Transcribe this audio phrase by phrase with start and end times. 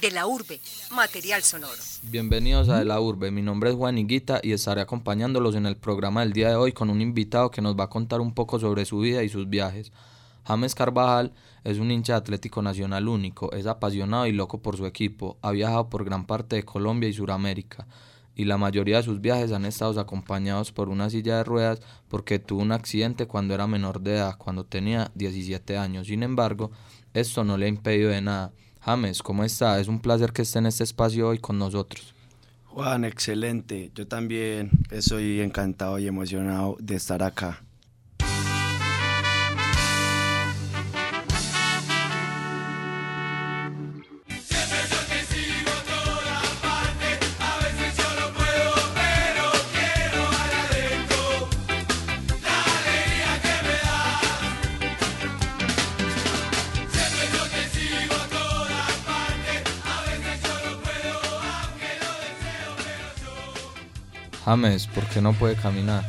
[0.00, 0.60] De la Urbe,
[0.94, 1.72] material sonoro.
[2.04, 5.76] Bienvenidos a De la Urbe, mi nombre es Juan Higuita y estaré acompañándolos en el
[5.76, 8.60] programa del día de hoy con un invitado que nos va a contar un poco
[8.60, 9.90] sobre su vida y sus viajes.
[10.44, 11.32] James Carvajal
[11.64, 15.88] es un hincha Atlético Nacional único, es apasionado y loco por su equipo, ha viajado
[15.88, 17.86] por gran parte de Colombia y Sudamérica
[18.38, 22.38] y la mayoría de sus viajes han estado acompañados por una silla de ruedas porque
[22.38, 26.06] tuvo un accidente cuando era menor de edad, cuando tenía 17 años.
[26.06, 26.70] Sin embargo,
[27.14, 28.52] esto no le ha impedido de nada.
[28.88, 29.78] James, ¿cómo está?
[29.78, 32.14] Es un placer que esté en este espacio hoy con nosotros.
[32.64, 33.90] Juan, excelente.
[33.94, 37.62] Yo también estoy encantado y emocionado de estar acá.
[64.48, 66.02] James, ¿por qué no puede caminar?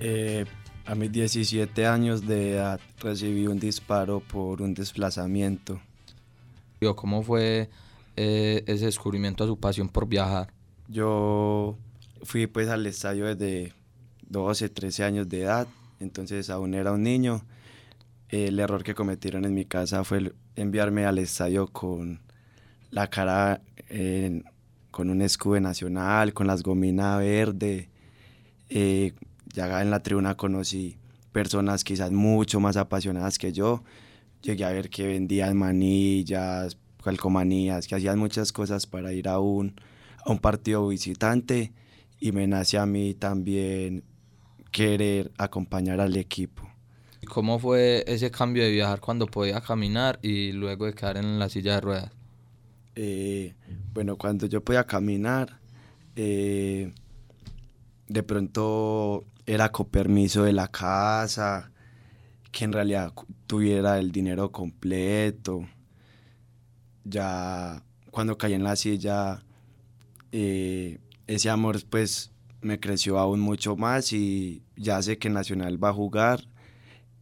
[0.00, 0.46] Eh,
[0.84, 5.80] a mis 17 años de edad recibí un disparo por un desplazamiento.
[6.96, 7.70] ¿Cómo fue
[8.16, 10.52] eh, ese descubrimiento a su pasión por viajar?
[10.88, 11.78] Yo
[12.24, 13.74] fui pues al estadio desde
[14.28, 15.68] 12, 13 años de edad,
[16.00, 17.44] entonces aún era un niño.
[18.28, 22.22] El error que cometieron en mi casa fue enviarme al estadio con
[22.90, 24.46] la cara en
[24.90, 27.90] con un escudo nacional, con las gominas verde.
[28.68, 29.12] Eh,
[29.52, 30.96] ya en la tribuna conocí
[31.32, 33.82] personas quizás mucho más apasionadas que yo.
[34.42, 39.74] Llegué a ver que vendían manillas, calcomanías, que hacían muchas cosas para ir a un,
[40.24, 41.72] a un partido visitante
[42.18, 44.04] y me nace a mí también
[44.70, 46.68] querer acompañar al equipo.
[47.28, 51.48] ¿Cómo fue ese cambio de viajar cuando podía caminar y luego de quedar en la
[51.48, 52.19] silla de ruedas?
[52.94, 53.54] Eh,
[53.92, 55.60] bueno, cuando yo podía caminar,
[56.16, 56.92] eh,
[58.08, 61.72] de pronto era con permiso de la casa,
[62.50, 63.12] que en realidad
[63.46, 65.66] tuviera el dinero completo.
[67.04, 69.44] Ya cuando caí en la silla,
[70.32, 75.90] eh, ese amor pues me creció aún mucho más y ya sé que Nacional va
[75.90, 76.48] a jugar,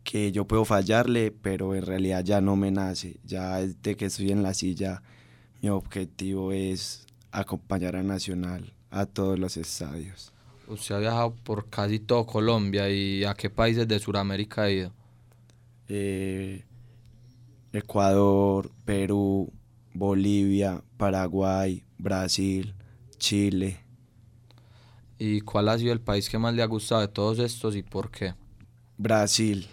[0.02, 3.20] que yo puedo fallarle, pero en realidad ya no me nace.
[3.24, 5.02] Ya desde que estoy en la silla
[5.60, 10.32] mi objetivo es acompañar a Nacional a todos los estadios.
[10.66, 14.92] Usted ha viajado por casi todo Colombia y a qué países de Sudamérica ha ido?
[15.88, 16.64] Eh,
[17.72, 19.52] Ecuador, Perú,
[19.94, 22.74] Bolivia, Paraguay, Brasil,
[23.18, 23.80] Chile.
[25.18, 27.82] ¿Y cuál ha sido el país que más le ha gustado de todos estos y
[27.82, 28.34] por qué?
[28.96, 29.68] Brasil,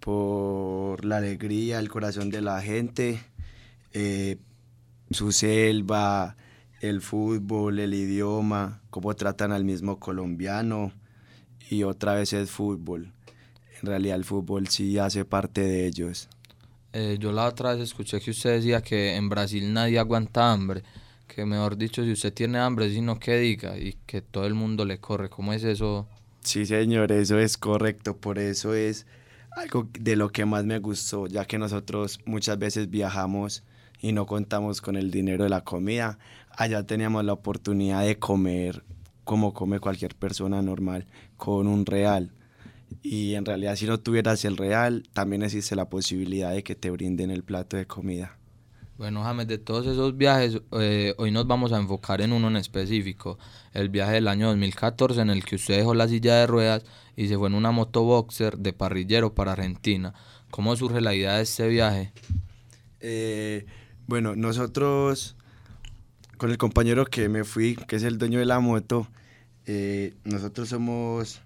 [0.00, 3.20] por la alegría, el corazón de la gente,
[3.92, 4.38] eh,
[5.10, 6.36] su selva,
[6.80, 10.92] el fútbol, el idioma, cómo tratan al mismo colombiano
[11.68, 13.12] y otra vez el fútbol.
[13.80, 16.28] En realidad el fútbol sí hace parte de ellos.
[16.92, 20.82] Eh, yo la otra vez escuché que usted decía que en Brasil nadie aguanta hambre,
[21.28, 24.84] que mejor dicho, si usted tiene hambre, sino que diga, y que todo el mundo
[24.84, 25.28] le corre.
[25.28, 26.08] ¿Cómo es eso?
[26.40, 29.06] Sí, señor, eso es correcto, por eso es
[29.52, 33.62] algo de lo que más me gustó, ya que nosotros muchas veces viajamos
[34.00, 36.18] y no contamos con el dinero de la comida.
[36.50, 38.84] Allá teníamos la oportunidad de comer
[39.24, 41.06] como come cualquier persona normal,
[41.36, 42.32] con un real.
[43.02, 46.90] Y en realidad si no tuvieras el real, también existe la posibilidad de que te
[46.90, 48.36] brinden el plato de comida.
[48.98, 52.56] Bueno, James, de todos esos viajes, eh, hoy nos vamos a enfocar en uno en
[52.56, 53.38] específico,
[53.72, 56.84] el viaje del año 2014 en el que usted dejó la silla de ruedas
[57.16, 60.12] y se fue en una motoboxer de parrillero para Argentina.
[60.50, 62.12] ¿Cómo surge la idea de este viaje?
[63.00, 63.64] Eh,
[64.10, 65.36] bueno, nosotros,
[66.36, 69.06] con el compañero que me fui, que es el dueño de la moto,
[69.66, 71.42] eh, nosotros somos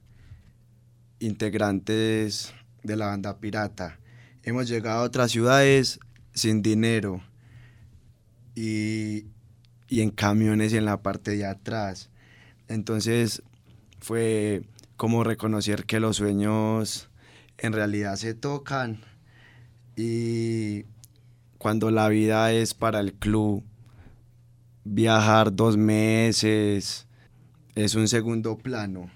[1.19, 3.99] integrantes de la banda pirata.
[4.45, 6.01] Hemos llegado a otras ciudades
[6.33, 7.23] sin dinero
[8.55, 9.27] y,
[9.91, 12.09] y en camiones y en la parte de atrás.
[12.69, 13.43] Entonces
[14.01, 14.63] fue
[14.97, 17.11] como reconocer que los sueños
[17.59, 19.03] en realidad se tocan
[19.97, 20.87] y
[21.65, 23.65] cuando la vida es para el club,
[24.85, 27.07] viajar dos meses
[27.75, 29.11] es un segundo plano.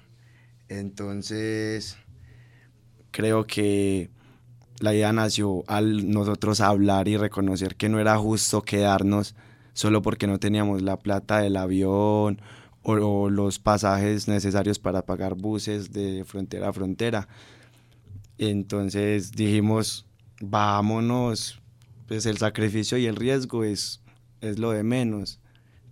[0.70, 1.98] Entonces,
[3.10, 4.08] creo que
[4.80, 9.34] la idea nació al nosotros hablar y reconocer que no era justo quedarnos
[9.74, 12.40] solo porque no teníamos la plata del avión
[12.80, 17.28] o, o, los pasajes necesarios para pagar buses de frontera a frontera.
[18.38, 20.06] Entonces dijimos,
[20.40, 21.60] vámonos,
[22.08, 24.00] pues el sacrificio y el riesgo es
[24.40, 25.40] es lo de menos,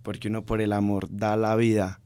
[0.03, 1.99] porque uno por el amor da la vida.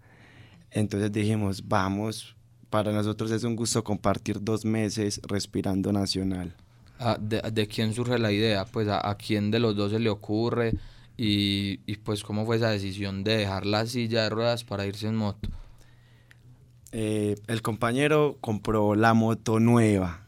[0.71, 2.35] Entonces dijimos, vamos,
[2.69, 6.55] para nosotros es un gusto compartir dos meses respirando nacional.
[6.99, 8.65] Ah, de, de, quién surge la idea?
[8.65, 10.73] Pues a, a, quién de los dos se le ocurre
[11.17, 15.07] y, y, pues cómo fue esa decisión de dejar la silla de ruedas para irse
[15.07, 15.49] en moto.
[16.91, 20.20] Eh, el compañero compró la moto nueva.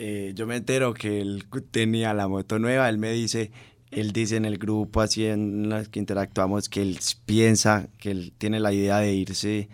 [0.00, 3.50] Eh, yo me entero que él tenía la moto nueva, él me dice,
[3.90, 8.32] él dice en el grupo así en las que interactuamos que él piensa, que él
[8.38, 9.68] tiene la idea de irse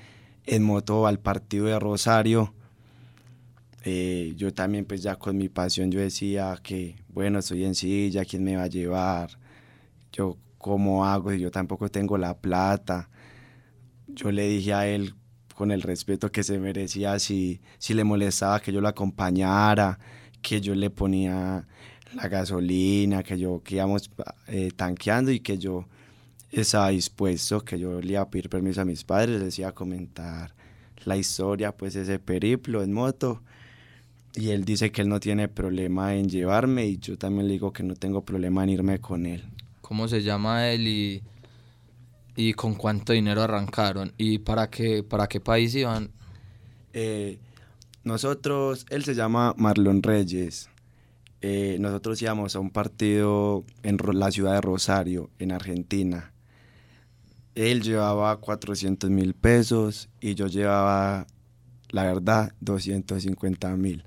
[0.46, 2.54] en moto al partido de Rosario.
[3.84, 8.24] Eh, yo también pues ya con mi pasión yo decía que bueno, estoy en silla,
[8.24, 9.38] ¿quién me va a llevar?
[10.10, 13.10] Yo cómo hago yo tampoco tengo la plata.
[14.06, 15.14] Yo le dije a él
[15.54, 19.98] con el respeto que se merecía si, si le molestaba que yo lo acompañara,
[20.42, 21.66] que yo le ponía
[22.14, 24.10] la gasolina, que yo que íbamos
[24.48, 25.86] eh, tanqueando y que yo
[26.50, 29.72] estaba dispuesto, que yo le iba a pedir permiso a mis padres, les iba a
[29.72, 30.54] comentar
[31.04, 33.42] la historia, pues ese periplo en moto.
[34.36, 37.72] Y él dice que él no tiene problema en llevarme y yo también le digo
[37.72, 39.44] que no tengo problema en irme con él.
[39.80, 41.22] ¿Cómo se llama él y,
[42.36, 44.12] y con cuánto dinero arrancaron?
[44.16, 46.10] ¿Y para qué, para qué país iban?
[46.92, 47.38] Eh,
[48.02, 50.68] nosotros, él se llama Marlon Reyes.
[51.40, 56.32] Eh, nosotros íbamos a un partido en la ciudad de Rosario, en Argentina.
[57.54, 61.26] Él llevaba 400 mil pesos y yo llevaba,
[61.90, 64.04] la verdad, 250 mil.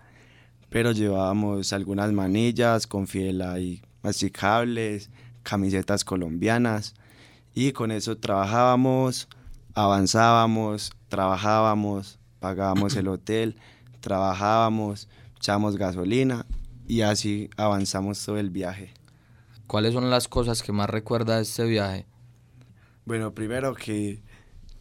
[0.70, 5.10] Pero llevábamos algunas manillas con fiela y masticables,
[5.44, 6.94] camisetas colombianas
[7.54, 9.28] y con eso trabajábamos,
[9.74, 13.56] avanzábamos, trabajábamos, pagábamos el hotel,
[14.00, 16.46] trabajábamos, echábamos gasolina
[16.88, 18.94] y así avanzamos todo el viaje.
[19.68, 22.06] ¿Cuáles son las cosas que más recuerda de este viaje?
[23.06, 24.22] Bueno, primero que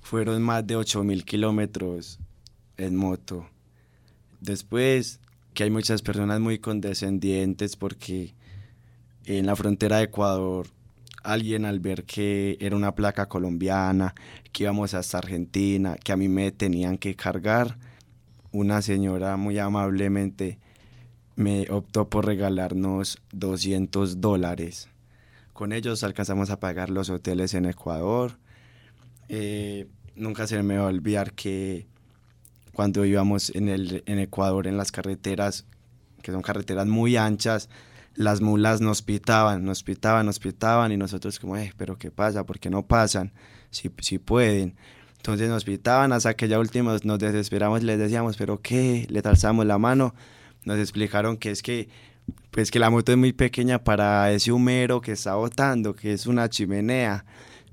[0.00, 2.20] fueron más de 8.000 kilómetros
[2.76, 3.48] en moto.
[4.40, 5.20] Después
[5.54, 8.34] que hay muchas personas muy condescendientes porque
[9.24, 10.68] en la frontera de Ecuador
[11.26, 14.14] alguien al ver que era una placa colombiana,
[14.52, 17.78] que íbamos hasta Argentina, que a mí me tenían que cargar,
[18.52, 20.58] una señora muy amablemente
[21.36, 24.88] me optó por regalarnos 200 dólares.
[25.52, 28.38] Con ellos alcanzamos a pagar los hoteles en Ecuador.
[29.28, 31.86] Eh, nunca se me va a olvidar que
[32.72, 35.66] cuando íbamos en, el, en Ecuador en las carreteras,
[36.22, 37.68] que son carreteras muy anchas,
[38.16, 42.44] las mulas nos pitaban, nos pitaban, nos pitaban y nosotros como, eh, pero ¿qué pasa?
[42.44, 43.32] ¿Por qué no pasan?
[43.70, 44.74] Si, si pueden.
[45.18, 49.06] Entonces nos pitaban hasta que ya últimos nos desesperamos les decíamos, pero ¿qué?
[49.10, 50.14] Le alzamos la mano.
[50.64, 51.88] Nos explicaron que es que,
[52.50, 56.26] pues que la moto es muy pequeña para ese humero que está botando, que es
[56.26, 57.24] una chimenea.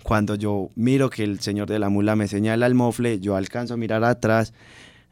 [0.03, 3.75] Cuando yo miro que el señor de la mula me señala el mofle, yo alcanzo
[3.75, 4.53] a mirar atrás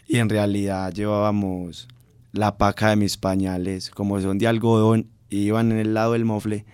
[0.07, 1.87] y en realidad llevábamos
[2.33, 5.07] la paca de mis pañales, como son de algodón,
[5.37, 6.65] iban en el lado del mofle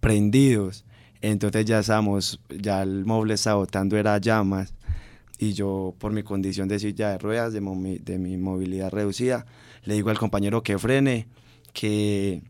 [0.00, 0.84] prendidos.
[1.22, 4.74] Entonces ya estábamos, ya el mofle estaba botando era llamas
[5.40, 9.46] y yo por mi condición de silla de ruedas, de, de mi movilidad reducida,
[9.84, 11.28] le digo al compañero que frene,
[11.72, 12.42] que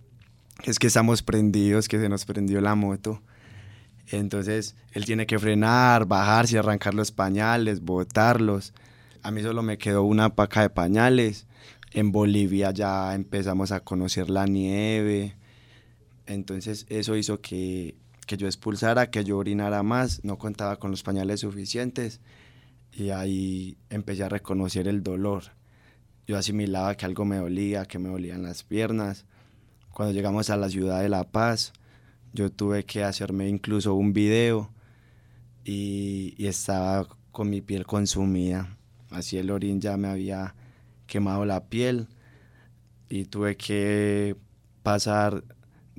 [0.65, 3.23] es que estamos prendidos, que se nos prendió la moto.
[4.09, 8.75] Entonces él tiene que frenar, bajarse, arrancar los pañales, botarlos.
[9.23, 11.47] A mí solo me quedó una paca de pañales.
[11.93, 15.37] En Bolivia ya empezamos a conocer la nieve.
[16.27, 17.97] Entonces eso hizo que,
[18.27, 20.25] que yo expulsara, que yo orinara más.
[20.25, 22.21] No contaba con los pañales suficientes.
[22.93, 25.45] Y ahí empecé a reconocer el dolor.
[26.27, 29.27] Yo asimilaba que algo me dolía, que me dolían las piernas.
[29.93, 31.73] Cuando llegamos a la ciudad de La Paz,
[32.33, 34.71] yo tuve que hacerme incluso un video
[35.65, 38.77] y, y estaba con mi piel consumida.
[39.11, 40.55] Así el orín ya me había
[41.07, 42.07] quemado la piel
[43.09, 44.37] y tuve que
[44.85, 45.45] pasar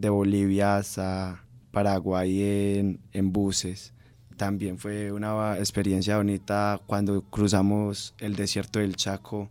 [0.02, 2.42] de Bolivia hasta Paraguay
[2.78, 3.94] en, en, buses.
[4.36, 9.50] También fue una experiencia bonita cuando cruzamos el desierto del Chaco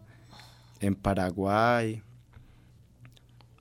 [0.80, 2.02] en Paraguay.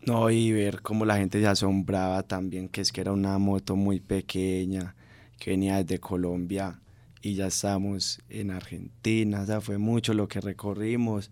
[0.05, 3.75] No, y ver cómo la gente se asombraba también, que es que era una moto
[3.75, 4.95] muy pequeña,
[5.37, 6.79] que venía desde Colombia
[7.21, 11.31] y ya estamos en Argentina, o sea, fue mucho lo que recorrimos,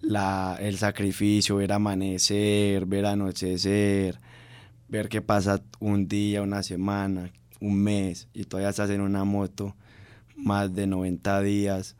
[0.00, 4.18] la, el sacrificio, ver amanecer, ver anochecer,
[4.96, 9.74] ver qué pasa un día, una semana, un mes y todavía estás en una moto
[10.36, 11.96] más de 90 días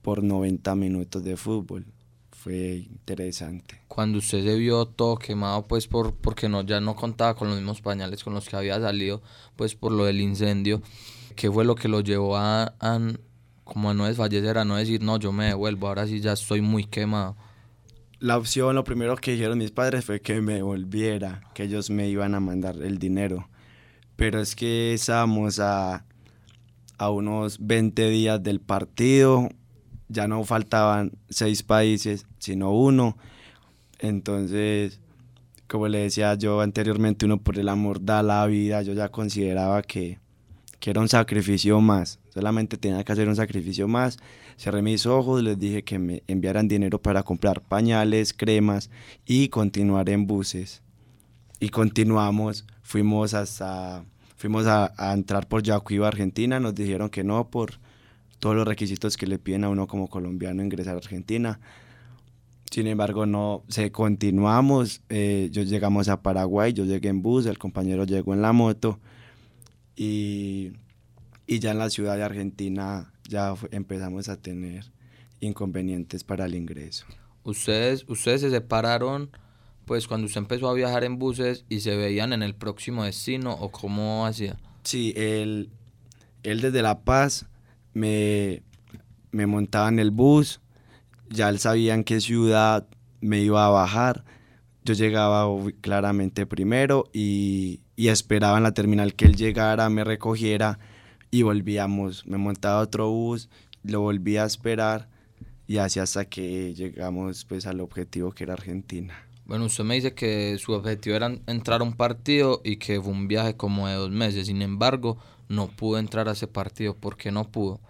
[0.00, 1.86] por 90 minutos de fútbol
[2.42, 3.82] fue interesante.
[3.86, 7.56] Cuando usted se vio todo quemado, pues por, porque no, ya no contaba con los
[7.56, 9.22] mismos pañales con los que había salido,
[9.54, 10.82] pues por lo del incendio,
[11.36, 12.98] ¿qué fue lo que lo llevó a, a
[13.62, 16.62] como a no desfallecer, a no decir, no, yo me devuelvo, ahora sí ya estoy
[16.62, 17.36] muy quemado?
[18.22, 22.08] La opción, lo primero que dijeron mis padres fue que me volviera, que ellos me
[22.08, 23.48] iban a mandar el dinero.
[24.14, 26.04] Pero es que estábamos a,
[26.98, 29.48] a unos 20 días del partido,
[30.06, 33.16] ya no faltaban seis países, sino uno.
[33.98, 35.00] Entonces,
[35.66, 39.82] como le decía yo anteriormente, uno por el amor da la vida, yo ya consideraba
[39.82, 40.20] que,
[40.82, 44.18] que era un sacrificio más, solamente tenía que hacer un sacrificio más.
[44.56, 48.90] Cerré mis ojos, les dije que me enviaran dinero para comprar pañales, cremas
[49.24, 50.82] y continuar en buses.
[51.60, 57.48] Y continuamos, fuimos hasta, fuimos a, a entrar por Yacuiba, Argentina, nos dijeron que no
[57.48, 57.74] por
[58.40, 61.60] todos los requisitos que le piden a uno como colombiano ingresar a Argentina.
[62.72, 67.58] Sin embargo, no, se continuamos, eh, yo llegamos a Paraguay, yo llegué en bus, el
[67.58, 68.98] compañero llegó en la moto
[69.96, 70.72] y,
[71.46, 74.90] y ya en la ciudad de Argentina ya empezamos a tener
[75.40, 77.06] inconvenientes para el ingreso.
[77.44, 79.30] Ustedes, ustedes se separaron
[79.84, 83.52] pues cuando usted empezó a viajar en buses y se veían en el próximo destino
[83.52, 84.56] o cómo hacía?
[84.84, 85.70] Sí, él,
[86.42, 87.46] él desde La Paz
[87.92, 88.62] me,
[89.32, 90.60] me montaba en el bus,
[91.28, 92.86] ya él sabía en qué ciudad
[93.20, 94.24] me iba a bajar,
[94.84, 95.46] yo llegaba
[95.80, 100.78] claramente primero y, y esperaba en la terminal que él llegara, me recogiera
[101.30, 103.48] y volvíamos, me montaba otro bus,
[103.82, 105.08] lo volví a esperar
[105.66, 109.14] y así hasta que llegamos pues al objetivo que era Argentina.
[109.44, 113.12] Bueno, usted me dice que su objetivo era entrar a un partido y que fue
[113.12, 114.46] un viaje como de dos meses.
[114.46, 115.18] Sin embargo,
[115.48, 116.94] no pudo entrar a ese partido.
[116.94, 117.80] ¿Por qué no pudo?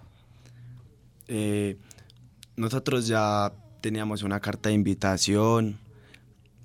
[1.28, 1.76] Eh,
[2.56, 5.78] nosotros ya teníamos una carta de invitación,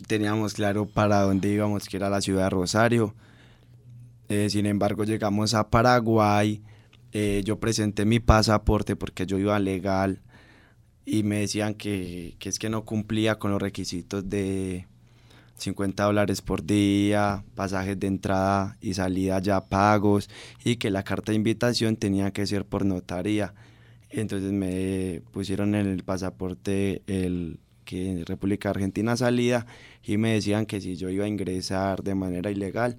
[0.08, 3.13] teníamos claro para dónde íbamos, que era la ciudad de Rosario.
[4.29, 6.62] Eh, sin embargo, llegamos a Paraguay,
[7.13, 10.22] eh, yo presenté mi pasaporte porque yo iba legal
[11.05, 14.88] y me decían que, que es que no cumplía con los requisitos de
[15.57, 20.29] 50 dólares por día, pasajes de entrada y salida ya pagos
[20.63, 23.53] y que la carta de invitación tenía que ser por notaría.
[24.10, 29.65] Entonces me pusieron en el pasaporte el que en República Argentina salida
[30.03, 32.98] y me decían que si yo iba a ingresar de manera ilegal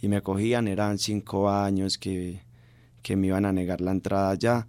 [0.00, 2.42] y me cogían eran cinco años que,
[3.02, 4.66] que me iban a negar la entrada ya.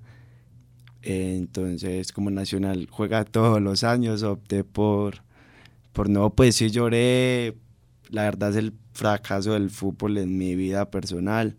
[1.01, 5.23] Entonces como Nacional juega todos los años opté por,
[5.93, 7.57] por no, pues sí lloré,
[8.09, 11.55] la verdad es el fracaso del fútbol en mi vida personal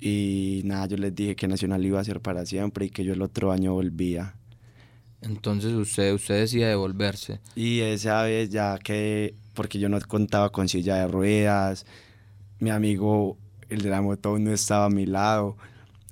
[0.00, 3.12] y nada, yo les dije que Nacional iba a ser para siempre y que yo
[3.12, 4.34] el otro año volvía.
[5.20, 7.40] Entonces usted, usted decía devolverse.
[7.54, 11.84] Y esa vez ya que, porque yo no contaba con silla de ruedas,
[12.60, 13.36] mi amigo,
[13.68, 15.56] el de la moto, no estaba a mi lado.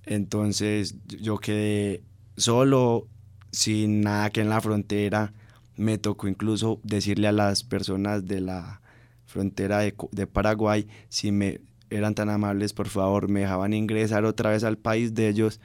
[0.06, 2.02] Entonces yo quedé
[2.36, 3.06] solo,
[3.52, 5.32] sin nada que en la frontera.
[5.76, 8.80] Me tocó incluso decirle a las personas de la
[9.26, 14.50] frontera de, de Paraguay si me eran tan amables, por favor, me dejaban ingresar otra
[14.50, 15.60] vez al país de ellos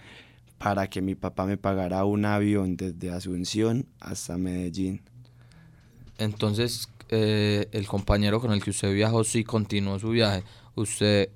[0.58, 5.02] para que mi papá me pagara un avión desde Asunción hasta Medellín.
[6.18, 10.44] Entonces, eh, el compañero con el que usted viajó sí continuó su viaje.
[10.76, 11.30] ¿Usted,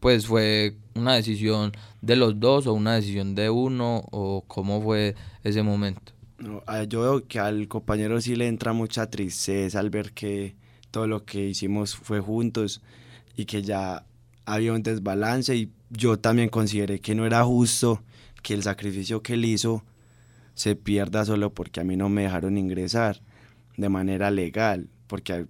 [0.00, 5.14] pues, fue una decisión de los dos o una decisión de uno o cómo fue
[5.42, 6.12] ese momento?
[6.38, 10.56] No, yo veo que al compañero sí le entra mucha tristeza al ver que
[10.90, 12.82] todo lo que hicimos fue juntos
[13.36, 14.04] y que ya
[14.44, 18.02] había un desbalance y yo también consideré que no era justo
[18.42, 19.84] que el sacrificio que él hizo
[20.54, 23.20] se pierda solo porque a mí no me dejaron ingresar
[23.76, 25.46] de manera legal, porque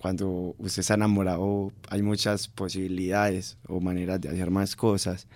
[0.00, 5.28] cuando usted está enamorado hay muchas posibilidades o maneras de hacer más cosas.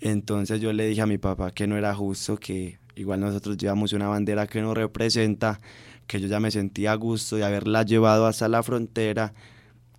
[0.00, 3.92] Entonces yo le dije a mi papá que no era justo, que igual nosotros llevamos
[3.92, 5.60] una bandera que nos representa,
[6.06, 9.34] que yo ya me sentía a gusto de haberla llevado hasta la frontera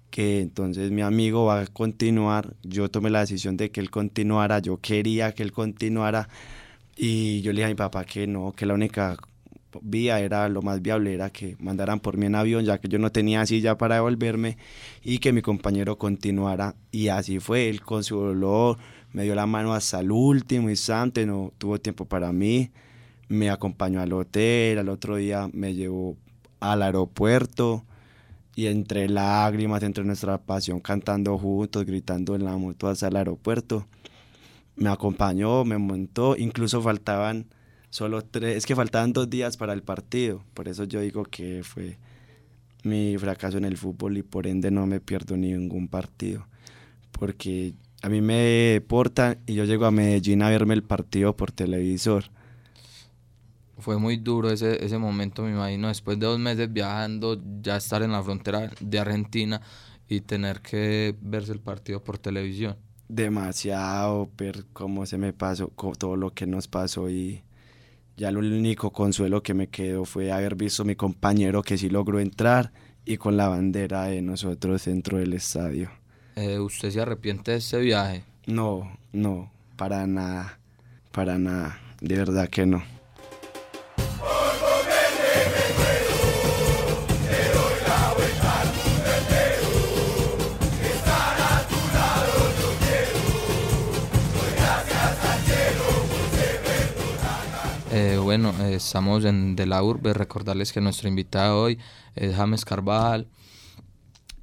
[0.10, 2.56] que entonces mi amigo va a continuar.
[2.64, 6.28] Yo tomé la decisión de que él continuara, yo quería que él continuara
[6.98, 9.18] y yo le dije a mi papá que no, que la única
[9.82, 13.00] vía era lo más viable, era que mandaran por mí en avión, ya que yo
[13.00, 14.58] no tenía silla para devolverme
[15.04, 16.76] y que mi compañero continuara.
[16.92, 18.78] Y así fue, él con su dolor
[19.14, 22.72] me dio la mano hasta el último instante, no tuvo tiempo para mí,
[23.28, 26.18] me acompañó al hotel, al otro día me llevó
[26.60, 27.86] al aeropuerto
[28.56, 33.88] y entre lágrimas, entre nuestra pasión, cantando juntos, gritando en la moto hasta el aeropuerto.
[34.76, 37.48] Me acompañó, me montó, incluso faltaban
[37.92, 41.62] solo tres, es que faltaban dos días para el partido, por eso yo digo que
[41.64, 42.00] fue
[42.84, 46.48] mi fracaso en el fútbol y por ende no me pierdo ningún partido,
[47.12, 51.52] porque a mí me deportan y yo llego a Medellín a verme el partido por
[51.52, 52.24] televisor.
[53.78, 58.02] Fue muy duro ese, ese momento, me imagino, después de dos meses viajando, ya estar
[58.04, 59.62] en la frontera de Argentina
[60.08, 62.78] y tener que verse el partido por televisión.
[63.10, 67.44] Demasiado, ver cómo se me pasó, todo lo que nos pasó y
[68.22, 71.90] ya el único consuelo que me quedó fue haber visto a mi compañero que sí
[71.90, 72.72] logró entrar
[73.04, 75.90] y con la bandera de nosotros dentro del estadio.
[76.36, 78.24] Eh, ¿Usted se arrepiente de ese viaje?
[78.46, 80.60] No, no, para nada,
[81.12, 82.84] para nada, de verdad que no.
[98.32, 100.14] Bueno, eh, estamos en De la Urbe.
[100.14, 101.78] Recordarles que nuestro invitado hoy
[102.16, 103.28] es James Carvajal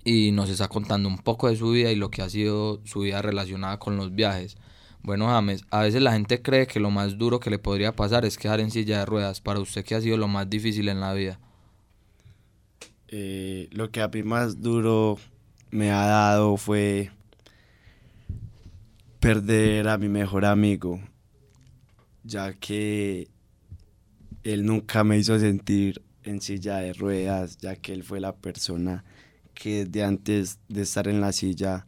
[0.05, 3.01] y nos está contando un poco de su vida y lo que ha sido su
[3.01, 4.59] vida relacionada con los viajes.
[5.03, 8.27] Bueno, James, a veces la gente cree que lo más duro que le podría pasar
[8.27, 9.41] es quedar en silla de ruedas.
[9.41, 11.41] Para usted, ¿qué ha sido lo más difícil en la vida?
[13.09, 15.17] Eh, lo que a mí más duro
[15.71, 17.11] me ha dado fue
[19.19, 21.01] perder a mi mejor amigo,
[22.23, 23.29] ya que
[24.53, 29.05] él nunca me hizo sentir en silla de ruedas, ya que él fue la persona
[29.53, 31.87] que desde antes de estar en la silla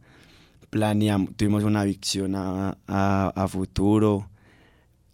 [0.69, 4.29] planeamos, tuvimos una visión a, a, futuro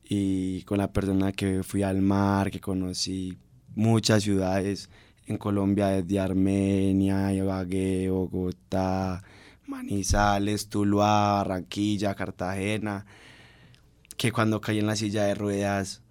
[0.04, 3.38] y con la persona que fui al mar, que conocí
[3.76, 4.90] muchas ciudades
[5.26, 9.24] en Colombia, desde Armenia, Ibagué, Bogotá,
[9.68, 13.06] Manizales, Tuluá, Barranquilla, Cartagena,
[14.18, 16.02] que cuando caí en la silla de ruedas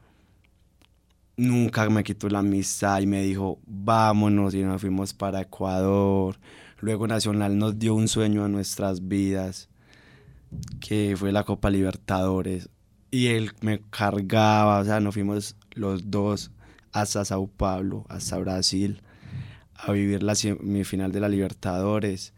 [1.36, 6.38] nunca me quitó la amistad y me dijo, vámonos y nos fuimos para Ecuador.
[6.80, 9.68] Luego Nacional nos dio un sueño a nuestras vidas,
[10.80, 12.68] que fue la Copa Libertadores.
[13.10, 16.50] Y él me cargaba, o sea, nos fuimos los dos
[16.92, 19.00] hasta Sao Paulo, hasta Brasil,
[19.74, 22.32] a vivir la semifinal de la Libertadores.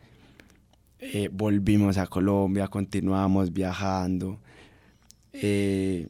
[1.01, 4.41] Eh, volvimos a Colombia, continuamos viajando.
[5.33, 6.09] Eh,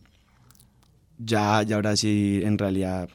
[1.18, 3.08] ya, ya ahora sí, en realidad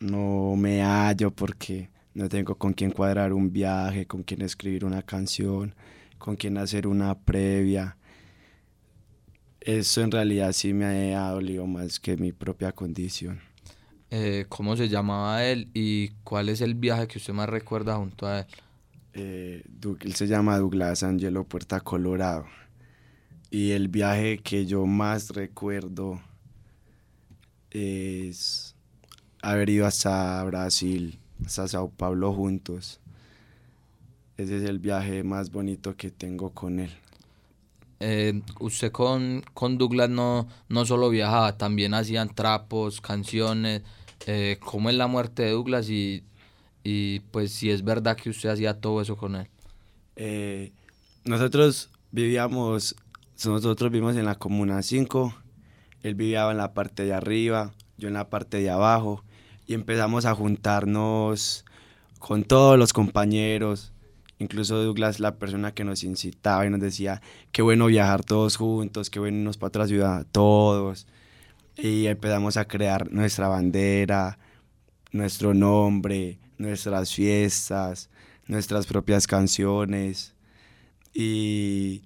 [0.00, 5.02] no me hallo porque no tengo con quién cuadrar un viaje, con quién escribir una
[5.02, 5.74] canción,
[6.18, 7.96] con quién hacer una previa.
[9.60, 13.40] Eso en realidad sí me ha dolido más que mi propia condición.
[14.10, 18.26] Eh, ¿Cómo se llamaba él y cuál es el viaje que usted más recuerda junto
[18.26, 18.46] a él?
[19.12, 19.64] Eh,
[20.00, 22.46] él se llama Douglas Angelo Puerta Colorado.
[23.50, 26.20] Y el viaje que yo más recuerdo
[27.70, 28.74] es
[29.42, 33.00] haber ido hasta Brasil, hasta Sao Paulo juntos.
[34.36, 36.90] Ese es el viaje más bonito que tengo con él.
[38.02, 43.82] Eh, usted con, con Douglas no, no solo viajaba, también hacían trapos, canciones.
[44.26, 45.90] Eh, ¿Cómo es la muerte de Douglas?
[45.90, 46.24] Y,
[46.82, 49.48] y pues si es verdad que usted hacía todo eso con él.
[50.16, 50.72] Eh,
[51.24, 52.96] nosotros vivíamos,
[53.44, 55.34] nosotros vivimos en la Comuna 5
[56.02, 59.24] él vivía en la parte de arriba, yo en la parte de abajo,
[59.66, 61.64] y empezamos a juntarnos
[62.18, 63.92] con todos los compañeros,
[64.38, 67.20] incluso Douglas, la persona que nos incitaba y nos decía,
[67.52, 71.06] qué bueno viajar todos juntos, qué bueno irnos para otra ciudad todos,
[71.76, 74.38] y empezamos a crear nuestra bandera,
[75.12, 78.10] nuestro nombre, nuestras fiestas,
[78.46, 80.34] nuestras propias canciones,
[81.12, 82.02] y,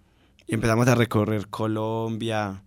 [0.46, 2.62] y empezamos a recorrer Colombia,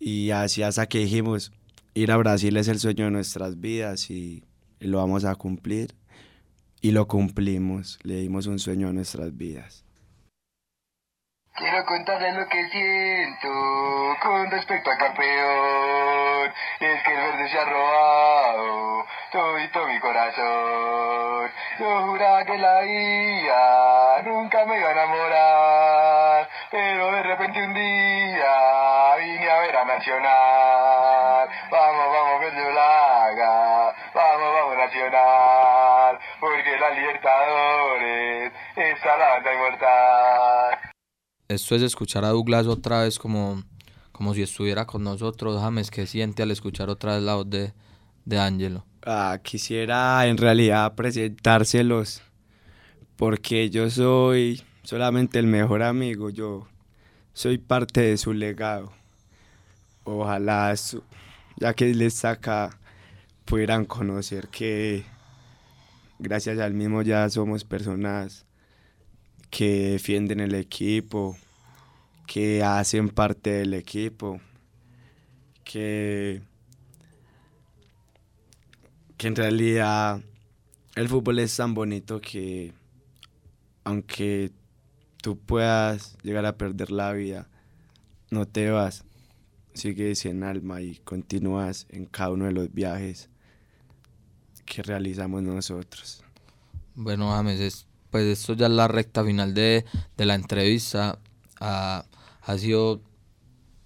[0.00, 1.52] y así hasta que dijimos,
[1.94, 4.42] ir a Brasil es el sueño de nuestras vidas y
[4.80, 5.94] lo vamos a cumplir.
[6.82, 9.84] Y lo cumplimos, le dimos un sueño a nuestras vidas.
[11.54, 16.52] Quiero contarles lo que siento con respecto a campeón.
[16.80, 21.50] Es que el verde se ha robado todo mi corazón.
[21.78, 28.89] Yo juraba que la vida nunca me iba a enamorar, pero de repente un día
[29.20, 31.48] vine a ver a Nacional.
[31.70, 32.40] Vamos, vamos,
[34.14, 40.78] vamos, vamos, Nacional, porque la Libertadores es la banda inmortal.
[41.48, 43.62] Esto es escuchar a Douglas otra vez como,
[44.12, 45.60] como si estuviera con nosotros.
[45.60, 47.72] James, ¿qué siente al escuchar otra vez la voz de,
[48.24, 48.84] de Angelo?
[49.04, 52.22] Ah, quisiera en realidad presentárselos
[53.16, 56.68] porque yo soy solamente el mejor amigo, yo
[57.32, 58.99] soy parte de su legado.
[60.12, 60.74] Ojalá
[61.56, 62.76] ya que les saca,
[63.44, 65.04] pudieran conocer que
[66.18, 68.44] gracias al mismo ya somos personas
[69.50, 71.36] que defienden el equipo,
[72.26, 74.40] que hacen parte del equipo,
[75.62, 76.42] que,
[79.16, 80.20] que en realidad
[80.96, 82.72] el fútbol es tan bonito que
[83.84, 84.50] aunque
[85.22, 87.48] tú puedas llegar a perder la vida,
[88.30, 89.04] no te vas,
[89.74, 93.28] sigues en alma y continúas en cada uno de los viajes
[94.64, 96.22] que realizamos nosotros.
[96.94, 99.84] Bueno, James, pues esto ya es la recta final de,
[100.16, 101.18] la entrevista.
[101.60, 102.04] ha
[102.58, 103.00] sido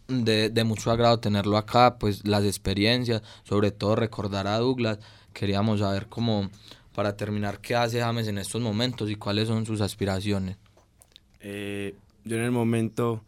[0.09, 4.99] de, de, mucho agrado tenerlo acá, pues las experiencias, sobre todo recordar a Douglas.
[5.33, 6.51] Queríamos saber cómo,
[6.95, 10.57] para terminar, qué hace James en estos momentos y cuáles son sus aspiraciones.
[11.41, 11.95] Eh,
[12.25, 13.23] yo en el momento,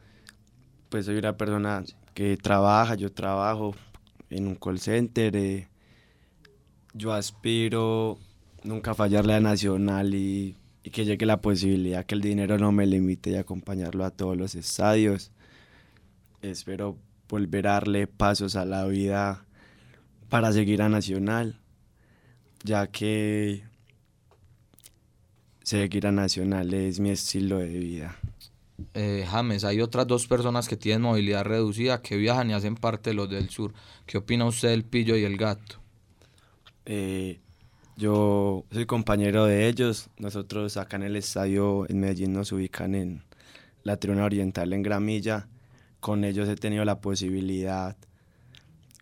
[0.89, 1.85] pues soy una persona
[2.17, 3.75] que trabaja, yo trabajo
[4.31, 5.69] en un call center, eh,
[6.95, 8.19] yo aspiro
[8.65, 12.87] nunca fallarle a Nacional y, y, que llegue la posibilidad que el dinero no me
[12.87, 15.31] limite y acompañarlo a todos los estadios.
[16.41, 16.97] Espero
[17.29, 19.45] volver a darle pasos a la vida
[20.31, 21.61] para seguir a Nacional,
[22.65, 23.63] ya que
[25.63, 28.17] seguir a Nacional es mi estilo de vida.
[28.95, 33.11] Eh, James, hay otras dos personas que tienen movilidad reducida que viajan y hacen parte
[33.11, 33.73] de los del sur.
[34.05, 35.77] ¿Qué opina usted del pillo y el gato?
[36.85, 37.41] Eh,
[37.97, 40.11] yo soy compañero de ellos.
[40.19, 43.23] Nosotros acá en el estadio en Medellín nos ubican en
[43.83, 45.49] la tribuna oriental en Gramilla.
[46.01, 47.97] Con ellos he tenido la posibilidad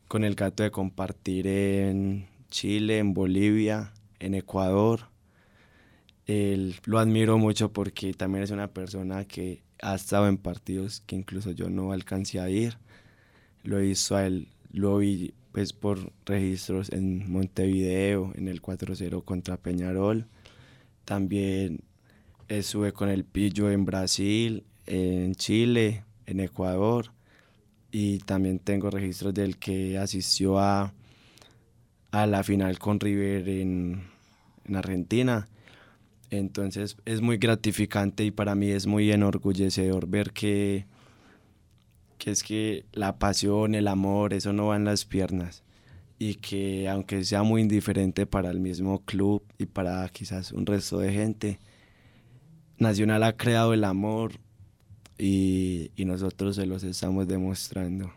[0.07, 5.14] con el gato de compartir en Chile, en Bolivia, en Ecuador
[6.27, 11.17] él, lo admiro mucho porque también es una persona que ha estado en partidos que
[11.17, 12.79] incluso yo no alcancé a ir.
[13.63, 19.57] Lo hizo a él, lo vi pues por registros en Montevideo, en el 4-0 contra
[19.57, 20.27] Peñarol.
[21.05, 21.81] También
[22.49, 27.13] estuve con el Pillo en Brasil, en Chile, en Ecuador.
[27.93, 30.93] Y también tengo registros del que asistió a,
[32.11, 34.03] a la final con River en,
[34.65, 35.47] en Argentina
[36.39, 40.87] entonces es muy gratificante y para mí es muy enorgullecedor ver que,
[42.19, 45.63] que es que la pasión, el amor, eso no va en las piernas
[46.19, 50.99] y que aunque sea muy indiferente para el mismo club y para quizás un resto
[50.99, 51.59] de gente,
[52.79, 54.33] Nacional ha creado el amor
[55.17, 58.13] y, y nosotros se los estamos demostrando.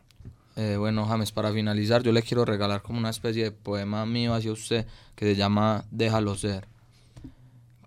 [0.55, 4.33] Eh, bueno, James, para finalizar, yo le quiero regalar como una especie de poema mío
[4.33, 6.67] hacia usted que se llama Déjalo ser.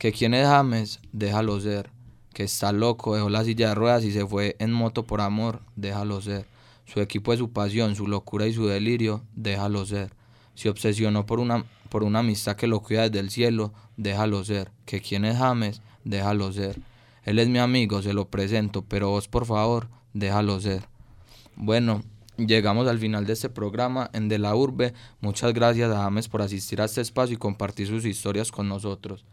[0.01, 1.91] Que quien es James, déjalo ser.
[2.33, 5.61] Que está loco, dejó la silla de ruedas y se fue en moto por amor,
[5.77, 6.47] déjalo ser.
[6.87, 10.15] Su equipo es su pasión, su locura y su delirio, déjalo ser.
[10.55, 14.73] Se obsesionó por una, por una amistad que lo cuida desde el cielo, déjalo ser.
[14.87, 16.81] Que quien es James, déjalo ser.
[17.27, 20.89] Él es mi amigo, se lo presento, pero vos por favor, déjalo ser.
[21.57, 22.03] Bueno,
[22.39, 24.95] llegamos al final de este programa en De la Urbe.
[25.21, 29.27] Muchas gracias a James por asistir a este espacio y compartir sus historias con nosotros.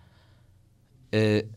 [1.12, 1.48] Eh,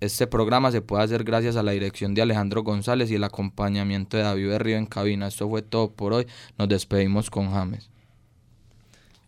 [0.00, 4.16] este programa se puede hacer gracias a la dirección de Alejandro González y el acompañamiento
[4.16, 5.26] de David Berrío en cabina.
[5.28, 6.26] Esto fue todo por hoy.
[6.58, 7.88] Nos despedimos con James.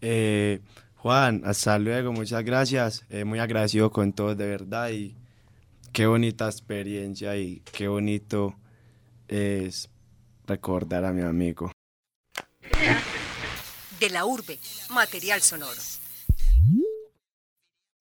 [0.03, 0.61] Eh,
[0.97, 2.12] Juan, hasta luego.
[2.12, 3.05] Muchas gracias.
[3.09, 5.17] Eh, muy agradecido con todos de verdad y
[5.93, 8.55] qué bonita experiencia y qué bonito
[9.27, 9.88] es
[10.47, 11.73] recordar a mi amigo.
[13.99, 14.59] De la urbe,
[14.91, 15.81] material sonoro.